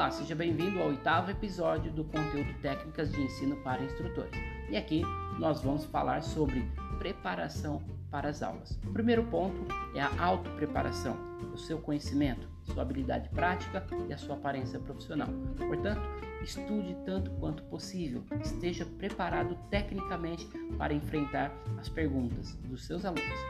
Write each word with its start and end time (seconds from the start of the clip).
Olá, 0.00 0.10
seja 0.10 0.34
bem-vindo 0.34 0.80
ao 0.80 0.88
oitavo 0.88 1.30
episódio 1.30 1.92
do 1.92 2.02
conteúdo 2.04 2.54
Técnicas 2.62 3.12
de 3.12 3.20
Ensino 3.20 3.54
para 3.56 3.84
Instrutores. 3.84 4.32
E 4.70 4.74
aqui 4.74 5.02
nós 5.38 5.60
vamos 5.60 5.84
falar 5.84 6.22
sobre 6.22 6.66
preparação 6.98 7.82
para 8.10 8.28
as 8.28 8.42
aulas. 8.42 8.78
O 8.84 8.92
primeiro 8.92 9.24
ponto 9.24 9.66
é 9.94 10.00
a 10.00 10.22
autopreparação, 10.22 11.16
o 11.52 11.56
seu 11.56 11.78
conhecimento, 11.78 12.48
sua 12.62 12.82
habilidade 12.82 13.28
prática 13.30 13.86
e 14.08 14.12
a 14.12 14.18
sua 14.18 14.36
aparência 14.36 14.78
profissional. 14.78 15.28
Portanto, 15.56 16.02
estude 16.42 16.96
tanto 17.04 17.30
quanto 17.32 17.62
possível, 17.64 18.24
esteja 18.42 18.84
preparado 18.84 19.56
tecnicamente 19.70 20.46
para 20.78 20.94
enfrentar 20.94 21.52
as 21.78 21.88
perguntas 21.88 22.54
dos 22.64 22.86
seus 22.86 23.04
alunos. 23.04 23.40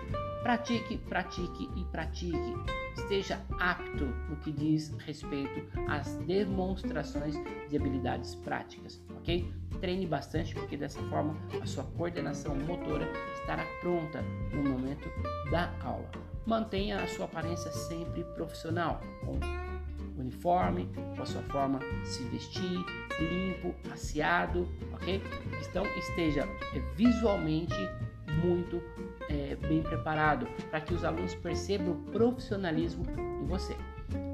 Pratique, 0.42 0.96
pratique 0.96 1.68
e 1.76 1.84
pratique. 1.86 2.54
Esteja 2.96 3.40
apto 3.58 4.06
no 4.28 4.36
que 4.36 4.50
diz 4.50 4.90
respeito 4.98 5.68
às 5.88 6.16
demonstrações 6.18 7.34
de 7.68 7.76
habilidades 7.76 8.34
práticas, 8.36 9.02
ok? 9.16 9.52
Treine 9.80 10.06
bastante, 10.06 10.54
porque 10.54 10.76
dessa 10.76 11.00
forma 11.04 11.36
a 11.60 11.66
sua 11.66 11.84
coordenação 11.84 12.54
motora 12.54 13.08
estará 13.40 13.64
pronta 13.80 14.22
no 14.52 14.62
momento 14.62 15.08
da 15.50 15.72
aula. 15.82 16.10
Mantenha 16.46 17.02
a 17.02 17.06
sua 17.06 17.24
aparência 17.26 17.70
sempre 17.72 18.24
profissional, 18.34 19.00
com 19.24 19.38
uniforme, 20.20 20.88
com 21.16 21.22
a 21.22 21.26
sua 21.26 21.42
forma 21.42 21.78
de 21.78 22.08
se 22.08 22.22
vestir, 22.24 22.84
limpo, 23.18 23.74
aseado, 23.90 24.68
ok? 24.92 25.22
Então 25.68 25.84
esteja 25.96 26.46
visualmente 26.94 27.74
muito 28.44 28.82
é, 29.28 29.56
bem 29.56 29.82
preparado 29.82 30.46
para 30.70 30.80
que 30.80 30.94
os 30.94 31.04
alunos 31.04 31.34
percebam 31.34 31.92
o 31.92 32.10
profissionalismo 32.10 33.04
em 33.42 33.46
você. 33.46 33.76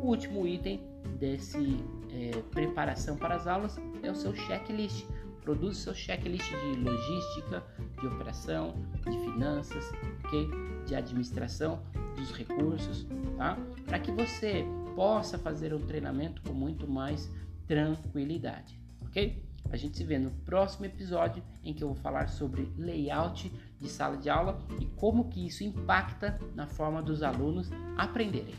O 0.02 0.08
último 0.08 0.46
item 0.46 0.80
desse 1.18 1.84
é, 2.10 2.42
preparação 2.50 3.16
para 3.16 3.36
as 3.36 3.46
aulas 3.46 3.76
é 4.02 4.10
o 4.10 4.14
seu 4.14 4.34
checklist. 4.34 5.06
Produza 5.46 5.78
seu 5.78 5.94
checklist 5.94 6.50
de 6.50 6.80
logística, 6.80 7.62
de 8.00 8.06
operação, 8.08 8.74
de 9.08 9.16
finanças, 9.20 9.92
okay? 10.24 10.48
de 10.84 10.96
administração 10.96 11.84
dos 12.16 12.32
recursos, 12.32 13.06
tá? 13.38 13.56
para 13.84 14.00
que 14.00 14.10
você 14.10 14.64
possa 14.96 15.38
fazer 15.38 15.72
o 15.72 15.78
treinamento 15.78 16.42
com 16.42 16.52
muito 16.52 16.88
mais 16.88 17.32
tranquilidade, 17.64 18.76
ok? 19.02 19.40
A 19.70 19.76
gente 19.76 19.96
se 19.96 20.02
vê 20.02 20.18
no 20.18 20.32
próximo 20.32 20.86
episódio 20.86 21.40
em 21.62 21.72
que 21.72 21.84
eu 21.84 21.88
vou 21.88 21.96
falar 21.96 22.28
sobre 22.28 22.68
layout 22.76 23.52
de 23.78 23.88
sala 23.88 24.16
de 24.16 24.28
aula 24.28 24.58
e 24.80 24.86
como 24.96 25.28
que 25.28 25.46
isso 25.46 25.62
impacta 25.62 26.40
na 26.56 26.66
forma 26.66 27.00
dos 27.00 27.22
alunos 27.22 27.70
aprenderem. 27.96 28.54